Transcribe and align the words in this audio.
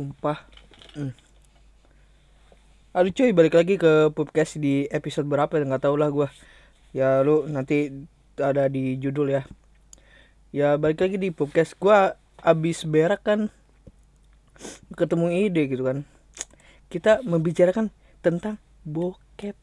sumpah. 0.00 0.48
Hmm. 0.96 1.12
aduh 2.96 3.12
cuy 3.12 3.36
balik 3.36 3.52
lagi 3.52 3.76
ke 3.76 4.08
podcast 4.16 4.56
di 4.56 4.88
episode 4.88 5.28
berapa 5.28 5.60
ya? 5.60 5.68
Nggak 5.68 5.84
tau 5.84 5.94
lah 6.00 6.08
gua. 6.08 6.32
Ya 6.96 7.20
lu 7.20 7.44
nanti 7.44 8.08
ada 8.40 8.64
di 8.72 8.96
judul 8.96 9.28
ya. 9.36 9.44
Ya 10.56 10.80
balik 10.80 11.04
lagi 11.04 11.20
di 11.20 11.28
podcast. 11.28 11.76
Gua 11.76 12.16
abis 12.40 12.88
berak 12.88 13.28
kan 13.28 13.52
ketemu 14.96 15.52
ide 15.52 15.68
gitu 15.68 15.84
kan. 15.84 16.08
Kita 16.88 17.20
membicarakan 17.20 17.92
tentang 18.24 18.56
bokep. 18.88 19.54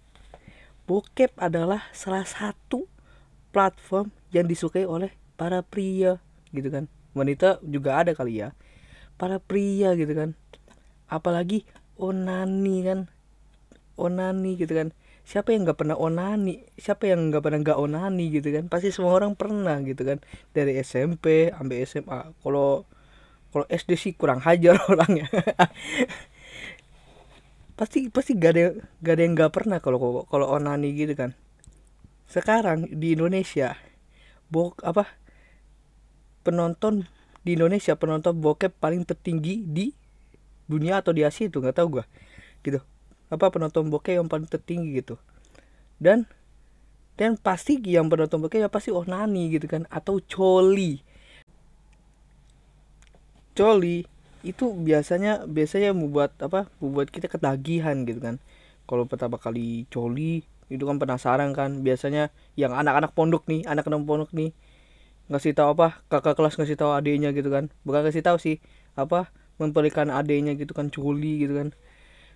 Bokep 0.85 1.34
adalah 1.41 1.90
salah 1.98 2.30
satu 2.30 2.85
platform 3.49 4.13
yang 4.30 4.45
disukai 4.45 4.85
oleh 4.85 5.09
para 5.34 5.66
pria 5.66 6.22
gitu 6.54 6.70
kan. 6.70 6.85
Wanita 7.17 7.58
juga 7.66 8.05
ada 8.05 8.13
kali 8.13 8.45
ya 8.45 8.54
para 9.17 9.41
pria 9.41 9.98
gitu 9.98 10.13
kan. 10.13 10.30
Apalagi 11.09 11.66
onani 11.98 12.77
kan. 12.85 12.99
Onani 13.98 14.55
gitu 14.55 14.73
kan. 14.73 14.94
Siapa 15.27 15.52
yang 15.52 15.67
nggak 15.67 15.84
pernah 15.84 15.98
onani? 15.99 16.63
Siapa 16.80 17.09
yang 17.09 17.34
nggak 17.34 17.44
pernah 17.44 17.59
nggak 17.59 17.80
onani 17.81 18.25
gitu 18.31 18.48
kan? 18.53 18.72
Pasti 18.72 18.94
semua 18.95 19.17
orang 19.17 19.35
pernah 19.35 19.75
gitu 19.84 20.08
kan. 20.08 20.23
Dari 20.55 20.80
SMP 20.80 21.52
sampai 21.52 21.84
SMA 21.84 22.20
kalau 22.39 22.88
kalau 23.52 23.66
SD 23.67 23.91
sih 23.99 24.13
kurang 24.16 24.39
hajar 24.39 24.80
orangnya. 24.91 25.27
Pasti 27.77 28.09
pasti 28.09 28.34
gak 28.34 28.52
ada 28.58 28.73
gak 29.05 29.13
ada 29.13 29.22
yang 29.22 29.34
nggak 29.38 29.53
pernah 29.53 29.77
kalau 29.77 30.25
kalau 30.25 30.47
onani 30.49 30.95
gitu 30.95 31.13
kan. 31.13 31.36
Sekarang 32.25 32.88
di 32.88 33.14
Indonesia 33.14 33.77
bok 34.47 34.80
apa 34.88 35.11
penonton 36.47 37.03
di 37.48 37.56
Indonesia 37.56 37.95
penonton 37.95 38.36
bokep 38.44 38.76
paling 38.76 39.08
tertinggi 39.08 39.64
di 39.64 39.95
dunia 40.67 41.00
atau 41.00 41.16
di 41.16 41.23
Asia 41.23 41.48
itu 41.48 41.64
nggak 41.64 41.80
tahu 41.80 41.88
gua. 41.95 42.06
Gitu. 42.59 42.84
Apa 43.31 43.48
penonton 43.48 43.88
bokep 43.88 44.20
yang 44.20 44.28
paling 44.28 44.52
tertinggi 44.52 45.00
gitu. 45.00 45.16
Dan 45.95 46.28
dan 47.16 47.39
pasti 47.39 47.80
yang 47.88 48.12
penonton 48.12 48.44
bokep 48.44 48.67
ya 48.67 48.67
pasti 48.67 48.92
onani 48.92 49.48
gitu 49.56 49.64
kan 49.64 49.88
atau 49.88 50.20
coli 50.20 51.00
coli 53.58 54.06
itu 54.45 54.70
biasanya 54.70 55.50
biasanya 55.50 55.95
membuat 55.98 56.38
apa 56.44 56.70
membuat 56.84 57.09
kita 57.16 57.32
ketagihan 57.32 58.04
gitu 58.04 58.20
kan. 58.20 58.44
Kalau 58.86 59.08
pertama 59.08 59.39
kali 59.39 59.88
coli 59.88 60.44
itu 60.67 60.84
kan 60.84 61.00
penasaran 61.00 61.56
kan. 61.56 61.80
Biasanya 61.80 62.30
yang 62.59 62.76
anak-anak 62.76 63.16
pondok 63.16 63.48
nih 63.48 63.64
anak-anak 63.66 64.04
pondok 64.04 64.32
nih 64.36 64.52
ngasih 65.28 65.52
tahu 65.56 65.75
apa 65.75 66.00
kakak 66.08 66.39
kelas 66.39 66.56
ngasih 66.56 66.78
tahu 66.80 66.92
adiknya 66.95 67.36
gitu 67.36 67.52
kan. 67.52 67.67
Bukan 67.83 68.08
ngasih 68.08 68.23
tahu 68.23 68.38
sih 68.39 68.64
apa 68.95 69.30
memperikan 69.59 70.08
adiknya 70.14 70.56
gitu 70.56 70.72
kan 70.72 70.88
culi 70.88 71.44
gitu 71.44 71.53
kan. 71.59 71.67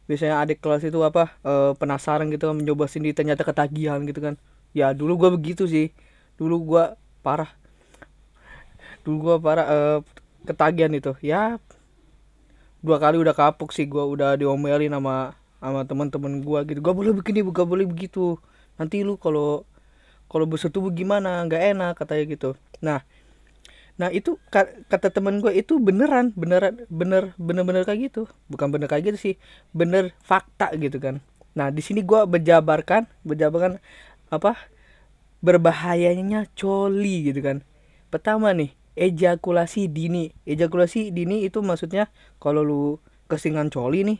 Biasanya 0.09 0.43
adik 0.43 0.59
kelas 0.59 0.83
itu 0.83 0.99
apa 1.05 1.31
e, 1.45 1.77
penasaran 1.79 2.27
gitu 2.33 2.51
kan 2.51 2.55
mencoba 2.59 2.85
sendiri 2.91 3.15
ternyata 3.15 3.47
ketagihan 3.47 4.03
gitu 4.03 4.19
kan. 4.19 4.35
Ya 4.75 4.91
dulu 4.91 5.15
gua 5.15 5.29
begitu 5.31 5.65
sih. 5.69 5.95
Dulu 6.35 6.55
gua 6.61 6.83
parah. 7.23 7.51
Dulu 9.07 9.17
gua 9.23 9.35
parah 9.39 9.67
e, 9.71 9.79
ketagihan 10.49 10.91
itu. 10.91 11.15
Ya 11.23 11.61
dua 12.81 12.97
kali 12.97 13.21
udah 13.21 13.37
kapuk 13.37 13.71
sih 13.71 13.85
gua 13.85 14.09
udah 14.09 14.35
diomelin 14.35 14.91
sama 14.91 15.37
sama 15.61 15.85
teman-teman 15.87 16.41
gua 16.43 16.65
gitu. 16.67 16.81
Gua 16.83 16.91
boleh 16.97 17.13
begini 17.15 17.45
gak 17.45 17.67
boleh 17.69 17.85
begitu. 17.87 18.35
Nanti 18.75 19.05
lu 19.05 19.15
kalau 19.15 19.63
kalau 20.31 20.47
bersetubuh 20.47 20.95
gimana? 20.95 21.43
Nggak 21.43 21.63
enak 21.75 21.91
katanya 21.99 22.23
gitu. 22.31 22.49
Nah 22.79 23.03
nah 23.99 24.07
itu 24.09 24.39
kata 24.49 25.11
temen 25.13 25.43
gue 25.43 25.51
itu 25.53 25.77
beneran 25.77 26.31
beneran 26.33 26.87
bener 26.87 27.35
bener 27.35 27.63
bener 27.67 27.83
kayak 27.83 27.99
gitu. 28.09 28.31
Bukan 28.47 28.71
bener 28.71 28.87
kayak 28.87 29.11
gitu 29.11 29.17
sih 29.19 29.35
bener 29.75 30.15
fakta 30.23 30.71
gitu 30.79 30.97
kan. 31.03 31.19
Nah 31.53 31.67
di 31.69 31.83
sini 31.83 32.01
gue 32.01 32.23
berjabarkan 32.23 33.11
berjabarkan 33.27 33.83
apa 34.31 34.55
berbahayanya 35.43 36.47
coli 36.55 37.29
gitu 37.29 37.43
kan. 37.43 37.67
Pertama 38.07 38.55
nih 38.55 38.71
ejakulasi 38.95 39.91
dini. 39.91 40.31
Ejakulasi 40.47 41.11
dini 41.11 41.43
itu 41.43 41.59
maksudnya 41.59 42.07
kalau 42.39 42.63
lu 42.63 42.81
kesingan 43.27 43.67
coli 43.67 44.07
nih 44.07 44.19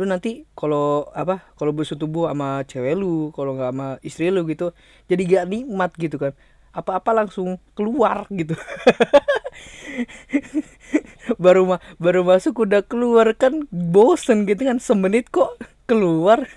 lu 0.00 0.08
nanti 0.08 0.48
kalau 0.56 1.12
apa 1.12 1.44
kalau 1.60 1.76
bersetubuh 1.76 2.32
sama 2.32 2.64
cewek 2.64 2.96
lu 2.96 3.28
kalau 3.36 3.52
nggak 3.52 3.70
sama 3.76 3.88
istri 4.00 4.32
lu 4.32 4.48
gitu 4.48 4.72
jadi 5.04 5.22
gak 5.28 5.46
nikmat 5.52 5.92
gitu 6.00 6.16
kan. 6.16 6.32
Apa-apa 6.72 7.12
langsung 7.12 7.60
keluar 7.76 8.24
gitu. 8.32 8.56
Baru 11.42 11.68
ma 11.68 11.76
baru 12.00 12.24
masuk 12.24 12.64
udah 12.64 12.80
keluar 12.80 13.36
kan 13.36 13.68
bosen 13.68 14.48
gitu 14.48 14.64
kan 14.64 14.80
semenit 14.80 15.28
kok 15.28 15.60
keluar. 15.84 16.48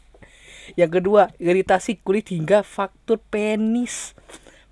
Yang 0.80 1.00
kedua 1.00 1.30
iritasi 1.38 2.02
kulit 2.02 2.34
hingga 2.34 2.66
faktur 2.66 3.22
penis. 3.22 4.18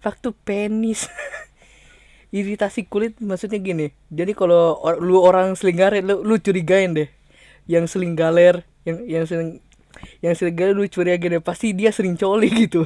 Faktur 0.03 0.35
penis. 0.35 1.07
Iritasi 2.35 2.91
kulit 2.91 3.15
maksudnya 3.23 3.63
gini 3.63 3.95
jadi 4.11 4.35
kalau 4.35 4.83
lu 4.99 5.23
orang 5.23 5.55
selinggarin 5.55 6.03
lu, 6.03 6.27
lu 6.27 6.35
curigain 6.43 6.91
deh 6.91 7.07
yang 7.65 7.89
sering 7.89 8.13
galer 8.13 8.65
yang 8.85 9.01
yang 9.09 9.25
sering 9.25 9.61
yang 10.21 10.35
sering 10.37 10.57
galer 10.57 10.75
lu 10.77 10.85
curigain 10.89 11.39
deh 11.39 11.43
pasti 11.43 11.73
dia 11.73 11.91
sering 11.95 12.17
coli 12.19 12.49
gitu. 12.67 12.85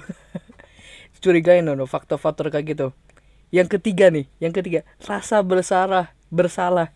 Curigain 1.19 1.67
no, 1.67 1.83
faktor-faktor 1.87 2.55
kayak 2.55 2.67
gitu. 2.79 2.87
Yang 3.51 3.81
ketiga 3.81 4.13
nih 4.13 4.27
yang 4.39 4.55
ketiga 4.55 4.87
rasa 5.03 5.43
bersalah 5.43 6.15
bersalah. 6.31 6.95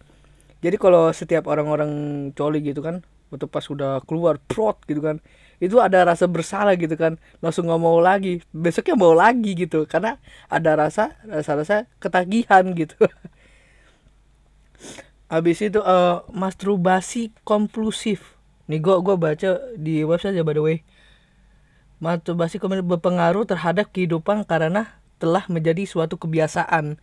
Jadi 0.62 0.78
kalau 0.78 1.10
setiap 1.10 1.50
orang-orang 1.50 1.90
coli 2.38 2.62
gitu 2.62 2.84
kan 2.84 3.02
waktu 3.34 3.48
pas 3.48 3.64
sudah 3.64 4.04
keluar 4.04 4.36
prot 4.44 4.76
gitu 4.84 5.00
kan 5.00 5.18
itu 5.58 5.80
ada 5.80 6.06
rasa 6.06 6.30
bersalah 6.30 6.78
gitu 6.78 6.94
kan. 6.94 7.18
Langsung 7.42 7.66
nggak 7.66 7.82
mau 7.82 7.98
lagi 7.98 8.42
besoknya 8.54 8.94
mau 8.94 9.14
lagi 9.16 9.58
gitu. 9.58 9.90
Karena 9.90 10.18
ada 10.46 10.78
rasa 10.78 11.18
rasa-rasa 11.26 11.90
ketagihan 11.98 12.62
gitu 12.78 12.94
habis 15.32 15.64
itu 15.64 15.80
uh, 15.80 16.28
masturbasi 16.28 17.32
kompulsif 17.48 18.36
nih 18.68 18.84
gua 18.84 19.00
gua 19.00 19.16
baca 19.16 19.56
di 19.80 20.04
website 20.04 20.36
ya 20.36 20.44
by 20.44 20.52
the 20.52 20.60
way 20.60 20.78
masturbasi 22.02 22.58
kemudian 22.58 22.84
berpengaruh 22.84 23.46
terhadap 23.46 23.88
kehidupan 23.94 24.42
karena 24.42 24.98
telah 25.22 25.46
menjadi 25.46 25.86
suatu 25.86 26.18
kebiasaan. 26.18 26.98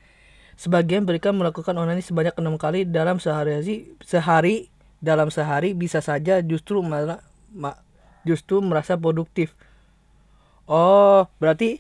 Sebagian 0.59 1.07
mereka 1.07 1.31
melakukan 1.31 1.71
onani 1.71 2.03
sebanyak 2.03 2.35
enam 2.35 2.59
kali 2.59 2.83
dalam 2.83 3.15
sehari 3.15 3.95
sehari 4.03 4.67
dalam 4.99 5.31
sehari 5.31 5.71
bisa 5.71 6.03
saja 6.03 6.43
justru 6.43 6.83
malah 6.83 7.23
ma, 7.55 7.79
justru 8.27 8.59
merasa 8.59 8.99
produktif. 8.99 9.55
Oh, 10.67 11.31
berarti 11.39 11.79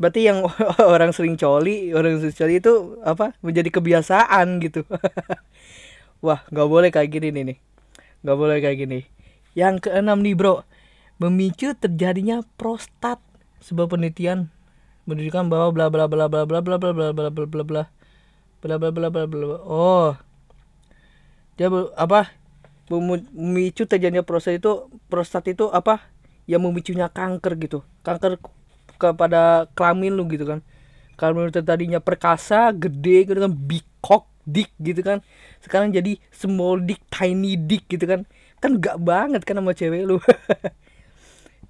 berarti 0.00 0.24
yang 0.24 0.48
orang 0.96 1.12
sering 1.12 1.36
coli, 1.36 1.92
orang 1.92 2.16
sering 2.24 2.34
coli 2.34 2.54
itu 2.56 2.96
apa? 3.04 3.36
Menjadi 3.44 3.68
kebiasaan 3.68 4.58
gitu. 4.64 4.88
Wah, 6.24 6.40
nggak 6.48 6.68
boleh 6.68 6.88
kayak 6.88 7.12
gini 7.12 7.28
nih. 7.30 7.58
Nggak 8.24 8.36
boleh 8.40 8.56
kayak 8.64 8.78
gini. 8.80 9.00
Yang 9.52 9.92
keenam 9.92 10.24
nih, 10.24 10.32
Bro 10.32 10.64
memicu 11.20 11.76
terjadinya 11.76 12.40
prostat 12.56 13.20
sebuah 13.60 13.92
penelitian 13.92 14.48
menunjukkan 15.04 15.52
bahwa 15.52 15.68
bla 15.68 15.86
bla 15.92 16.08
bla 16.08 16.26
bla 16.32 16.48
bla 16.48 16.64
bla 16.64 16.76
bla 16.80 16.90
bla 16.96 17.12
bla 17.12 17.28
bla 17.28 17.44
bla 17.44 17.44
bla 17.44 17.84
bla 18.64 18.76
bla 18.80 18.88
bla 18.88 19.08
bla 19.12 19.24
bla 19.28 19.60
oh 19.68 20.16
dia 21.60 21.68
apa 22.00 22.32
memicu 22.88 23.84
terjadinya 23.84 24.24
prostat 24.24 24.64
itu 24.64 24.88
prostat 25.12 25.44
itu 25.52 25.68
apa 25.68 26.08
yang 26.48 26.64
memicunya 26.64 27.12
kanker 27.12 27.52
gitu 27.60 27.84
kanker 28.00 28.40
kepada 29.00 29.64
kelamin 29.72 30.12
lu 30.12 30.28
gitu 30.28 30.44
kan. 30.44 30.60
Kelamin 31.16 31.48
lu 31.48 31.52
tadinya 31.52 32.00
perkasa 32.04 32.68
gede 32.76 33.24
gitu 33.24 33.40
kan 33.40 33.52
big 33.52 33.84
cock 34.04 34.28
dick 34.44 34.68
gitu 34.76 35.00
kan. 35.00 35.24
Sekarang 35.64 35.92
jadi 35.92 36.20
small 36.28 36.84
dick 36.84 37.00
tiny 37.08 37.56
dick 37.56 37.88
gitu 37.88 38.04
kan. 38.04 38.28
Kan 38.60 38.76
gak 38.76 39.00
banget 39.00 39.40
kan 39.48 39.56
sama 39.56 39.72
cewek 39.72 40.04
lu. 40.04 40.20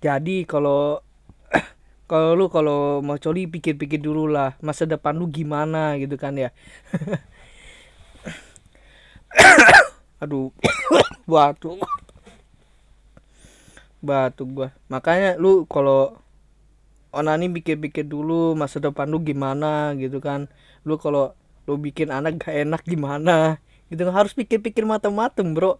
Jadi 0.04 0.48
kalau 0.48 1.04
kalau 2.10 2.32
lu 2.32 2.48
kalau 2.48 3.04
mau 3.04 3.20
coli 3.20 3.44
pikir-pikir 3.46 4.00
dulu 4.00 4.32
lah 4.32 4.56
masa 4.64 4.88
depan 4.88 5.12
lu 5.12 5.28
gimana 5.28 6.00
gitu 6.00 6.16
kan 6.16 6.32
ya. 6.34 6.50
Aduh 10.24 10.50
batuk. 11.30 11.84
Batuk 14.00 14.48
gua. 14.56 14.72
Makanya 14.88 15.36
lu 15.36 15.68
kalau 15.68 16.19
onani 17.10 17.50
pikir-pikir 17.50 18.06
dulu 18.06 18.54
masa 18.54 18.78
depan 18.78 19.10
lu 19.10 19.22
gimana 19.22 19.94
gitu 19.98 20.22
kan. 20.22 20.46
Lu 20.86 20.96
kalau 20.96 21.34
lu 21.66 21.78
bikin 21.78 22.10
anak 22.10 22.42
gak 22.42 22.54
enak 22.54 22.82
gimana? 22.86 23.58
Gitu 23.90 24.02
kan. 24.06 24.14
Harus 24.14 24.32
pikir-pikir 24.34 24.86
matang-matang 24.86 25.52
bro. 25.54 25.78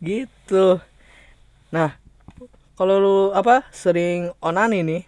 Gitu. 0.00 0.80
Nah 1.72 1.96
kalau 2.76 2.96
lu 2.96 3.16
apa 3.36 3.68
sering 3.74 4.32
onani 4.40 4.80
nih 4.80 5.02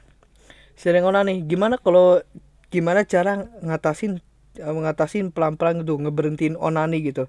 sering 0.76 1.08
onani 1.08 1.40
gimana 1.48 1.80
kalau 1.80 2.20
gimana 2.68 3.04
cara 3.08 3.48
ngatasin 3.64 4.20
ngatasin 4.60 5.32
pelan-pelan 5.32 5.80
gitu 5.80 5.96
ngeberhentiin 5.96 6.60
onani 6.60 7.00
gitu? 7.00 7.28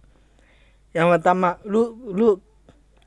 Yang 0.91 1.07
pertama 1.19 1.59
lu 1.63 1.95
lu 2.11 2.43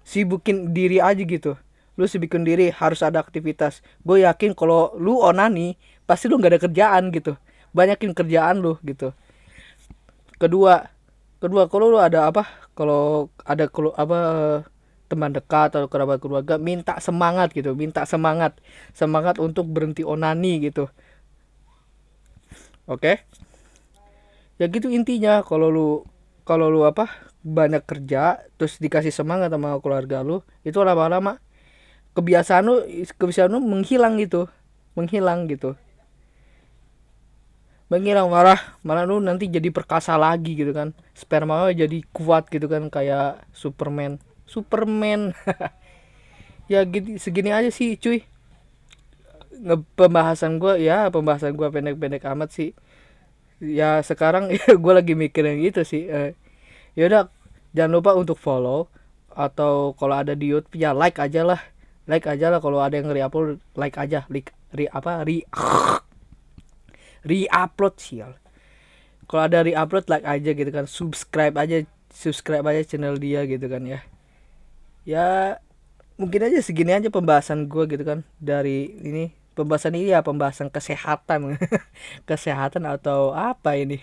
sibukin 0.07 0.73
diri 0.73 1.03
aja 1.03 1.21
gitu 1.21 1.59
lu 1.97 2.05
sibukin 2.05 2.45
diri 2.45 2.69
harus 2.69 3.01
ada 3.01 3.21
aktivitas. 3.25 3.81
Gue 4.05 4.23
yakin 4.23 4.53
kalau 4.53 4.93
lu 5.01 5.21
onani 5.21 5.81
pasti 6.05 6.29
lu 6.29 6.37
nggak 6.37 6.53
ada 6.57 6.61
kerjaan 6.69 7.05
gitu. 7.11 7.35
Banyakin 7.73 8.13
kerjaan 8.13 8.61
lu 8.61 8.77
gitu. 8.85 9.17
Kedua 10.37 10.93
kedua 11.41 11.69
kalau 11.73 11.93
lu 11.93 11.99
ada 12.01 12.29
apa? 12.29 12.45
Kalau 12.77 13.33
ada 13.43 13.69
kalau 13.73 13.97
apa 13.97 14.19
teman 15.07 15.33
dekat 15.33 15.71
atau 15.73 15.89
kerabat 15.89 16.19
keluarga 16.19 16.59
minta 16.61 17.01
semangat 17.01 17.57
gitu 17.57 17.73
minta 17.73 18.05
semangat. 18.05 18.61
Semangat 18.93 19.41
untuk 19.41 19.65
berhenti 19.65 20.05
onani 20.05 20.69
gitu. 20.69 20.93
Oke? 22.85 23.25
Ya 24.61 24.69
gitu 24.69 24.93
intinya 24.93 25.41
kalau 25.45 25.69
lu 25.73 25.89
kalau 26.47 26.69
lu 26.69 26.85
apa 26.85 27.09
banyak 27.47 27.83
kerja 27.85 28.43
terus 28.57 28.79
dikasih 28.83 29.15
semangat 29.15 29.51
sama 29.53 29.79
keluarga 29.79 30.23
lu 30.27 30.43
itu 30.67 30.79
lama-lama 30.83 31.39
kebiasaan 32.17 32.65
lu 32.65 32.77
kebiasaan 33.21 33.53
lu 33.53 33.61
menghilang 33.61 34.17
gitu. 34.17 34.49
Menghilang 34.97 35.45
gitu. 35.53 35.77
Menghilang 37.93 38.33
marah. 38.33 38.81
Malah 38.81 39.05
lu 39.05 39.21
nanti 39.21 39.53
jadi 39.53 39.69
perkasa 39.69 40.17
lagi 40.17 40.57
gitu 40.57 40.73
kan. 40.73 40.97
Sperma 41.13 41.69
jadi 41.77 42.01
kuat 42.17 42.49
gitu 42.49 42.67
kan 42.67 42.89
kayak 42.89 43.45
Superman. 43.53 44.17
Superman. 44.49 45.37
Ya 46.67 46.83
gitu 46.83 47.15
segini 47.23 47.55
aja 47.55 47.71
sih 47.71 47.95
cuy. 47.95 48.27
Nge 49.55 49.87
pembahasan 49.95 50.59
gue 50.59 50.83
ya 50.83 51.07
pembahasan 51.15 51.55
gue 51.55 51.63
pendek-pendek 51.71 52.27
amat 52.27 52.51
sih. 52.51 52.75
Ya 53.63 54.03
sekarang 54.03 54.51
ya 54.59 54.75
gue 54.75 54.93
lagi 54.99 55.15
mikirin 55.15 55.63
gitu 55.63 55.87
sih 55.87 56.11
eh, 56.11 56.35
yaudah 56.99 57.31
jangan 57.71 57.93
lupa 58.03 58.19
untuk 58.19 58.35
follow 58.35 58.91
atau 59.31 59.95
kalau 59.95 60.19
ada 60.19 60.35
di 60.35 60.51
YouTube 60.51 60.75
ya 60.81 60.91
like 60.91 61.23
aja 61.23 61.47
lah 61.47 61.61
like 62.07 62.27
aja 62.27 62.51
lah 62.55 62.63
kalau 62.63 62.79
ada 62.79 62.99
yang 62.99 63.11
re-upload 63.11 63.59
like 63.75 63.99
aja. 63.99 64.25
Like 64.31 64.55
re 64.73 64.87
apa? 64.91 65.27
Re 65.27 65.43
re-upload 67.27 67.95
sial. 67.99 68.39
Kalau 69.27 69.43
ada 69.51 69.67
re-upload 69.67 70.07
like 70.07 70.27
aja 70.27 70.51
gitu 70.55 70.71
kan. 70.71 70.87
Subscribe 70.87 71.55
aja 71.59 71.83
subscribe 72.15 72.65
aja 72.65 72.83
channel 72.87 73.19
dia 73.19 73.43
gitu 73.45 73.67
kan 73.67 73.83
ya. 73.85 74.01
Ya 75.07 75.27
mungkin 76.17 76.49
aja 76.49 76.59
segini 76.65 76.95
aja 76.95 77.11
pembahasan 77.11 77.67
gue 77.67 77.85
gitu 77.91 78.07
kan. 78.07 78.23
Dari 78.39 78.95
ini 79.03 79.35
pembahasan 79.59 79.99
ini 79.99 80.15
ya 80.15 80.23
pembahasan 80.23 80.71
kesehatan. 80.71 81.59
Kesehatan 82.29 82.87
atau 82.87 83.35
apa 83.35 83.75
ini? 83.75 83.99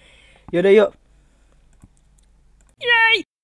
Yaudah 0.54 0.72
yuk 0.72 0.90